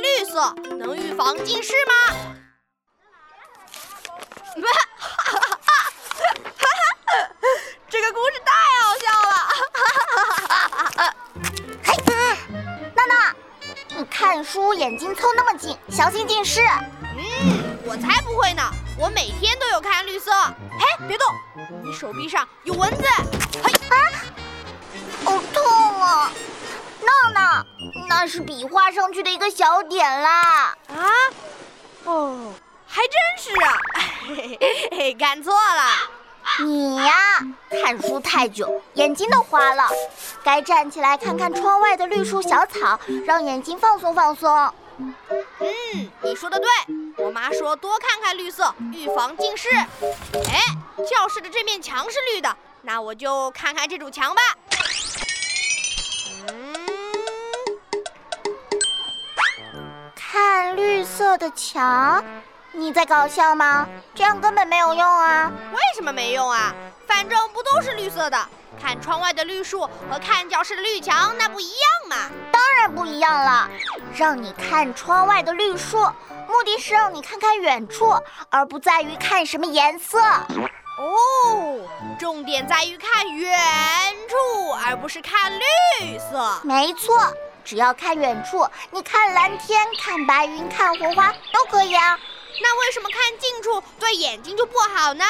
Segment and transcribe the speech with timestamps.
[0.00, 1.92] 看绿色能预防近视吗？
[7.88, 9.34] 这个故事太好笑了！
[11.84, 11.94] 嘿，
[12.94, 13.34] 娜娜，
[13.96, 16.62] 你看书眼睛凑那么近，小心近视。
[17.16, 18.62] 嗯，我才不会呢，
[18.98, 20.32] 我每天都有看绿色。
[20.32, 21.26] 嘿，别动，
[21.84, 23.04] 你手臂上有蚊子。
[23.62, 23.96] 嘿啊，
[28.08, 30.76] 那是笔画上去的一个小点啦。
[30.88, 31.10] 啊？
[32.04, 32.52] 哦，
[32.86, 33.78] 还真是啊，
[34.26, 36.10] 嘿 嘿嘿，看错了。
[36.64, 37.14] 你呀，
[37.70, 39.88] 看书太久，眼睛都花了，
[40.42, 44.50] 该站起来看看窗外的绿树小草，让眼睛放松放松。
[44.98, 46.68] 嗯，你说的对，
[47.18, 49.68] 我妈说多看看绿色，预防近视。
[49.70, 50.60] 哎，
[51.04, 54.42] 教室的这面墙是绿的，那我就看看这堵墙吧。
[56.48, 56.79] 嗯，
[61.20, 62.24] 色的墙。
[62.72, 63.86] 你在搞笑吗？
[64.14, 65.52] 这样根本没有用啊！
[65.74, 66.74] 为什么没用啊？
[67.06, 68.38] 反正不都是绿色的。
[68.80, 72.16] 看窗外的绿树和看教室的绿墙，那不一样嘛？
[72.50, 73.68] 当然不一样了。
[74.16, 75.98] 让你看窗外的绿树，
[76.48, 80.18] 目的是让你看看远处，而不在于看什么颜色。
[80.22, 81.86] 哦，
[82.18, 83.52] 重点在于看远
[84.26, 86.60] 处，而不是看绿色。
[86.62, 87.18] 没错，
[87.70, 92.18] 只要看远处，你看蓝天、看白云、看火花都可以啊。
[92.60, 95.24] 那为什么看近处对眼睛就不好呢？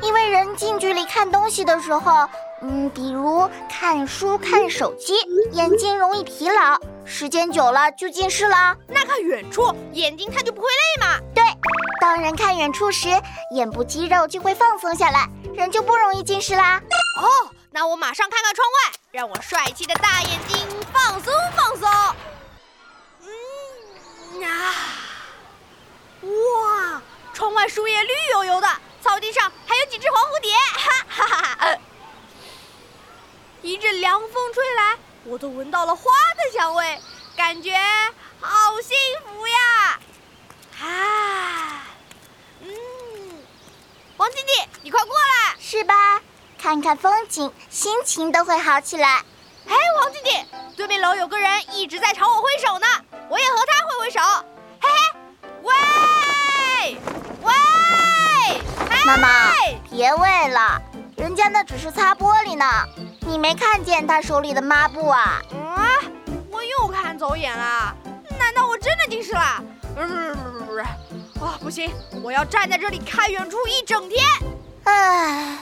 [0.00, 2.26] 因为人近距离看东西的时候，
[2.62, 5.12] 嗯，比如看书、看手机，
[5.52, 8.74] 眼睛容易疲劳，时间久了就近视了。
[8.88, 11.18] 那看远处，眼睛它就不会累吗？
[11.34, 11.44] 对，
[12.00, 13.10] 当人看远处时，
[13.54, 16.80] 眼部肌肉就会放松下来，人就不容易近视啦。
[17.20, 21.86] 哦，那我马上看看窗外，让我帅气的大眼睛放松放松。
[23.20, 24.74] 嗯啊。
[26.22, 27.02] 哇，
[27.34, 28.66] 窗外树叶绿油油的，
[29.02, 31.78] 草地上还有几只黄蝴蝶，哈哈哈哈！
[33.60, 36.98] 一阵凉风吹来，我都闻到了花的香味，
[37.36, 37.76] 感觉
[38.40, 38.96] 好幸
[39.26, 40.00] 福呀！
[40.80, 41.84] 啊，
[42.62, 43.44] 嗯，
[44.16, 46.22] 王弟弟，你快过来，是吧？
[46.62, 49.16] 看看风景，心情都会好起来。
[49.66, 50.30] 哎，王弟弟，
[50.76, 52.86] 对面楼有个人一直在朝我挥手呢，
[53.28, 54.20] 我也和他挥挥手。
[54.80, 54.88] 嘿
[55.64, 56.96] 嘿，
[57.42, 57.52] 喂！
[58.88, 59.28] 喂妈妈，
[59.90, 60.80] 别喂了，
[61.16, 62.64] 人家那只是擦玻璃呢，
[63.22, 65.42] 你没看见他手里的抹布啊？
[65.52, 65.98] 啊，
[66.48, 67.92] 我又看走眼了，
[68.38, 69.60] 难道我真的近视了？
[69.96, 70.80] 不是不是不是不是，
[71.44, 74.24] 啊不行，我要站在这里看远处一整天。
[74.84, 75.58] 唉。